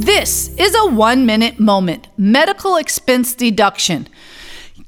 This 0.00 0.48
is 0.56 0.74
a 0.74 0.86
one 0.90 1.26
minute 1.26 1.60
moment 1.60 2.08
medical 2.18 2.76
expense 2.76 3.34
deduction. 3.34 4.08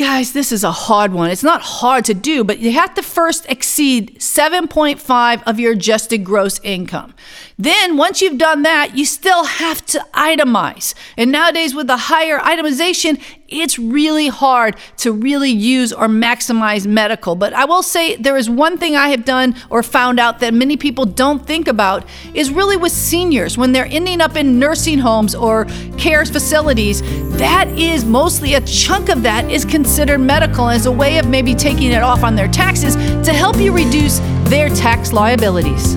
Guys, 0.00 0.32
this 0.32 0.52
is 0.52 0.64
a 0.64 0.72
hard 0.72 1.12
one. 1.12 1.30
It's 1.30 1.42
not 1.42 1.60
hard 1.60 2.06
to 2.06 2.14
do, 2.14 2.42
but 2.42 2.58
you 2.58 2.72
have 2.72 2.94
to 2.94 3.02
first 3.02 3.44
exceed 3.50 4.18
7.5 4.18 5.42
of 5.42 5.60
your 5.60 5.72
adjusted 5.72 6.24
gross 6.24 6.58
income. 6.62 7.12
Then, 7.58 7.98
once 7.98 8.22
you've 8.22 8.38
done 8.38 8.62
that, 8.62 8.96
you 8.96 9.04
still 9.04 9.44
have 9.44 9.84
to 9.86 10.02
itemize. 10.14 10.94
And 11.18 11.30
nowadays, 11.30 11.74
with 11.74 11.88
the 11.88 11.98
higher 11.98 12.38
itemization, 12.38 13.20
it's 13.50 13.78
really 13.78 14.28
hard 14.28 14.76
to 14.98 15.12
really 15.12 15.50
use 15.50 15.92
or 15.92 16.06
maximize 16.06 16.86
medical. 16.86 17.34
But 17.34 17.52
I 17.52 17.64
will 17.64 17.82
say 17.82 18.16
there 18.16 18.36
is 18.36 18.48
one 18.48 18.78
thing 18.78 18.96
I 18.96 19.08
have 19.08 19.24
done 19.24 19.56
or 19.68 19.82
found 19.82 20.20
out 20.20 20.38
that 20.40 20.54
many 20.54 20.76
people 20.76 21.04
don't 21.04 21.44
think 21.44 21.68
about 21.68 22.04
is 22.34 22.50
really 22.50 22.76
with 22.76 22.92
seniors 22.92 23.58
when 23.58 23.72
they're 23.72 23.86
ending 23.86 24.20
up 24.20 24.36
in 24.36 24.58
nursing 24.58 24.98
homes 24.98 25.34
or 25.34 25.66
care 25.98 26.20
facilities. 26.24 27.02
That 27.38 27.68
is 27.68 28.04
mostly 28.04 28.54
a 28.54 28.60
chunk 28.62 29.08
of 29.08 29.22
that 29.22 29.50
is 29.50 29.64
considered 29.64 30.18
medical 30.18 30.68
as 30.68 30.86
a 30.86 30.92
way 30.92 31.18
of 31.18 31.26
maybe 31.26 31.54
taking 31.54 31.92
it 31.92 32.02
off 32.02 32.22
on 32.22 32.34
their 32.34 32.48
taxes 32.48 32.94
to 33.24 33.32
help 33.32 33.56
you 33.56 33.72
reduce 33.72 34.18
their 34.50 34.68
tax 34.68 35.12
liabilities. 35.12 35.96